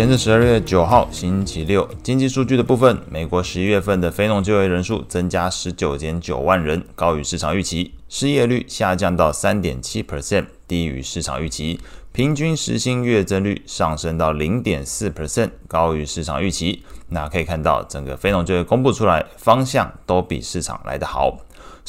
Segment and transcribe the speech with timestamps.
[0.00, 1.86] 今天是十二月九号，星期六。
[2.02, 7.92] 经济数据的部分，美国十一月份的非农就业人数增加十九点九万人，高于市场预期。
[8.08, 11.78] 失业率下降到三点七 percent，低于市场预期。
[12.12, 16.82] 平均时薪月增率上升到零点四 percent，高于市场预期。
[17.10, 21.36] 那可以看到，整个非农就业公布出来，方向都比市场来得好。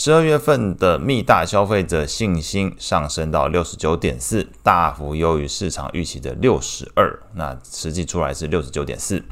[0.03, 9.23] 十二月份的密大消费者信心上升到六十九点四，大幅优于市场预期的六十二，那实际出来是六十九点四。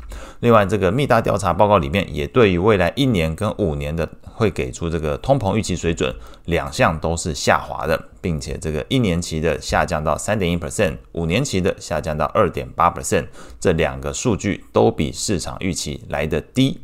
[0.41, 13.25] 另外，这个密大调查报告里面也对于未来一年跟五年的会给出这个通膨预期水准，两项都是下滑的，并且这个一年期的下降到三点一 percent，五年期的下降到二点八 percent，
[13.59, 16.81] 这两个数据都比市场预期来得低。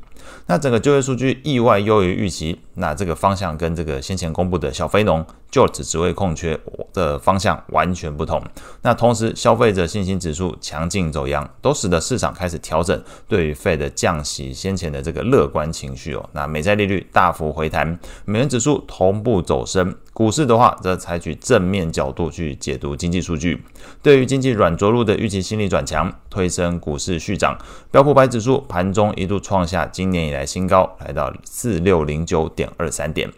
[0.47, 6.59] 那整个就业数据意外优于预期，那这个方向跟这个先前公布的小非农就职职位空缺
[6.93, 8.41] 的方向完全不同。
[8.81, 16.29] 那同时，消费者信心指数强劲走扬，都使得市场开始调整对于 Fed 降息先前的这个乐观情绪哦。
[16.33, 19.95] 那美债利率大幅回弹，美元指数同步走升。
[20.13, 23.61] 股市的话，则采取正面角度去解读经济数据。
[24.01, 27.57] 对于经济软着陆的预期心理转强，推升股市续涨。
[27.91, 33.31] 标普百指数盘中一度创下今年以来新高，来到四六零九点二三点。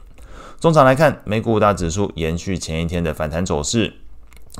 [0.59, 3.94] 中场来看，美股五大指数延续前一天的反弹走势。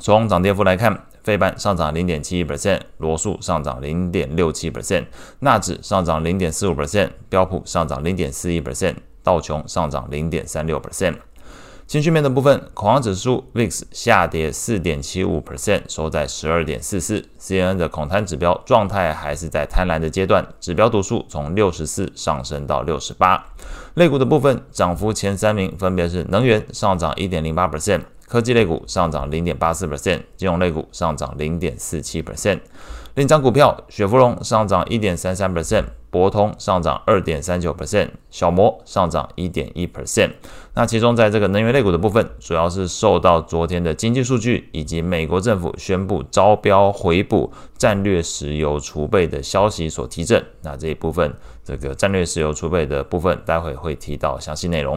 [0.00, 5.06] 从涨跌幅来看，费半上涨零点七一 percent，罗素上涨零点六七 percent，
[5.40, 8.94] 纳指上涨零点四五 percent，标普上涨零点四一 percent，
[9.24, 11.16] 道琼上涨零点三六 percent。
[11.88, 17.24] 情绪面的部分，恐慌指数 VIX 下跌四点七五 percent，收在十二点四四。
[17.40, 23.42] CNN 的恐贪指标状态还是在贪婪的阶段，指标读数从六十四上升到六十八。
[23.94, 32.60] 类股的部分，涨幅前三名分别是能源上涨一点零八 percent，科技类股上涨零点八四 percent，金融类股上涨零点四七 percent。
[33.18, 35.86] 另一张股票，雪佛龙上涨一点三三 percent。
[36.08, 40.30] 博通上涨二点三九 percent，小摩上涨一点一 percent。
[40.74, 50.40] 那其中在这个能源类股的部分，主要是受到昨天的经济数据以及美国政府宣布招标回补战略石油储备的消息所提振。
[50.62, 54.96] 那这一部分，这个战略石油储备的部分，待会会提到详细内容。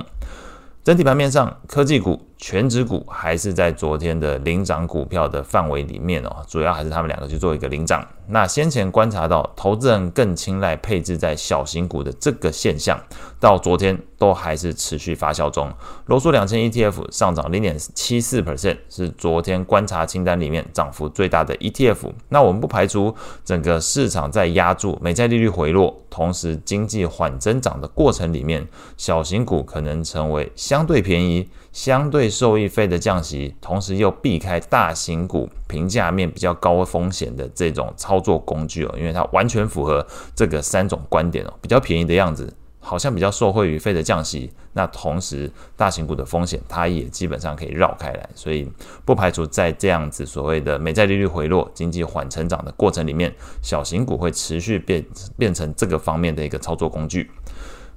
[0.84, 8.03] 整体盘面上，科技股、全指股还是在昨天的领涨股票的范围里面哦，主要还是他们两个去做一个领涨。
[8.29, 13.00] 那先前观察到，投资人更青睐配置在小型股的这个现象，
[13.40, 15.72] 到昨天都还是持续发酵中。
[16.07, 22.12] 罗素两千 ETF 上涨零点七四 percent，是昨天观察清单里面涨幅最大的 ETF。
[22.29, 23.13] 那我们不排除
[23.46, 31.47] 整个市场在压住美债利率回落，同时经济缓增长的过程里面，小型股可能成为相对便宜。
[31.73, 40.03] 相对受益费的降息，同时又避开大型股评价面比较高风险的这种操作工具哦，因为它完全符合
[40.34, 48.68] 这个三种观点哦，比较便宜的样子，好像比较受惠于费的降息，那同时大型股的风险它也基本上可以绕开来，所以
[49.06, 53.31] 不排除在这样子所谓的美债利率回落、经济缓成长的过程里面，
[53.62, 55.06] 小型股会持续变
[55.38, 57.30] 变成这个方面的一个操作工具。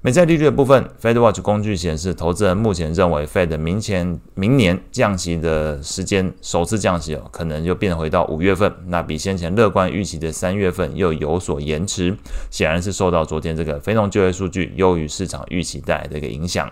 [0.05, 12.15] 美债利率的部分，FedWatch 工具显示，投资人目前认为 Fed 明前明年降息的时间首次降息哦，可能又变回到五月份，那比先前乐观预期的三月份又有所延迟，
[12.51, 16.71] 显然是受到昨天这个非农就业数据优于市场预期带来的一个影响。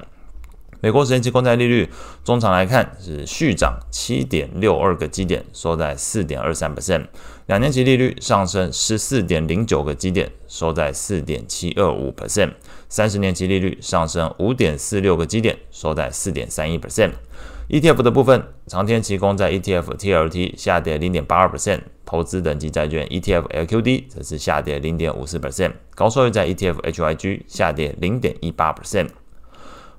[0.83, 1.89] 美国十年期公债利率
[2.25, 7.07] 中长来看是续涨七点六二个基点，收在四点二三 percent。
[7.47, 12.55] 两年期利率上升十四点零九个基点，收在四点七二五 percent。
[12.89, 17.13] 三十年期利率上升五点四六个基点，收在四点三一 percent。
[17.69, 29.11] ETF 的部分，长天期公债 ETF TLT 下跌零点八二 percent，投资等级债券 ETF LQD 则是下跌零点五四 percent，高收益债 ETF HYG 下跌零点一八 percent。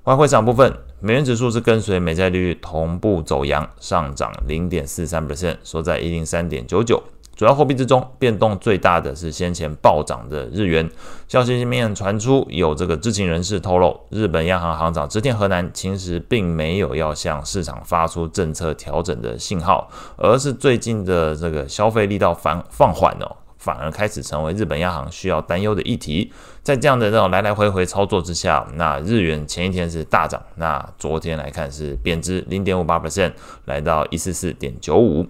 [0.04, 0.70] 外汇市场部分，
[1.00, 7.02] 美元指数是跟随美债利率同步走扬，上涨零点四三 percent，收在一零三点九九。
[7.34, 10.86] 主要货币之中，变动最大的是先前暴涨的日元。
[11.26, 26.30] 消息面传出，有这个知情人士透露，日本央行行长植田和男其实并没有要向市场发出政策调整的信号，而是最近的这个消费力道放放缓哦，反而开始成为日本央行需要担忧的议题。
[26.62, 33.32] 在这样的这种来来回回操作之下，那日元前一天是大涨，那昨天来看是贬值零点五八 percent，
[33.64, 35.26] 来到一四四点九五。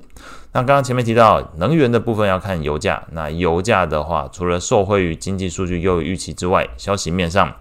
[0.53, 7.53] 那刚刚前面提到能源的部分要看油价，那油价的话，除了受惠于经济数据优于预期之外，消息面上，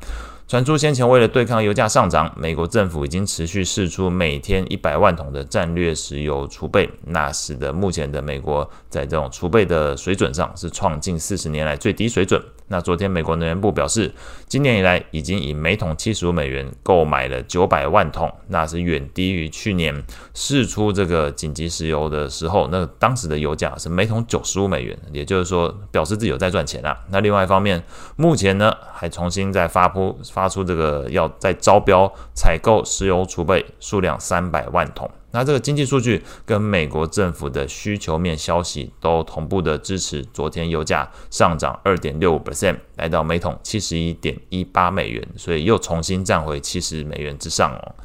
[0.46, 12.40] 传出先前为了对抗油价上涨，美国政府已经持续释出每天一百万桶的战略石油储备，那使得目前的美国在这种储备的水准上是创近四十年来最低水准。
[12.68, 14.12] 那昨天美国能源部表示，
[14.48, 26.98] 今年以来已经以每桶七十五美元购买了九百万桶，那是远低于去年释出这个紧急石油的时候，那当时的油价是每桶九十五美元，也就是说表示自己有在赚钱啊。
[27.10, 27.84] 那另外一方面，
[28.16, 35.10] 目前呢还重新在发布发出这个要再招标采购石油储备数量三百万桶。
[35.34, 47.96] 那这个经济数据跟美国政府的需求面消息都同步的支持，昨天油价上涨二点六五 percent，来到每桶七十一点一八美元，所以又重新站回七十美元之上哦。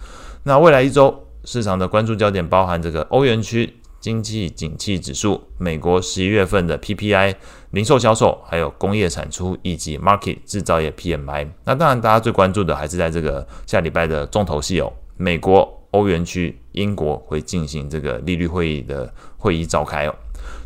[0.45, 7.35] 那未来一周市场的关注焦点包含这个欧元区经济景气指数、美国十一月份的 PPI、
[7.73, 11.47] 零售销售，还有工业产出以及 Market 制造业 PMI。
[11.65, 15.78] 那当然，大家最关注的还是在这个下礼拜的重头戏哦，美国。
[15.91, 20.15] 欧元区、英国会进行这个利率会议的会议召开哦。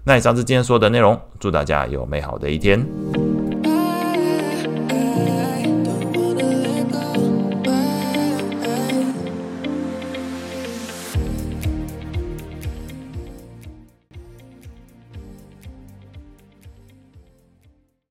[0.05, 3.32] 那以上是今天说的内容，祝大家有美好的一天。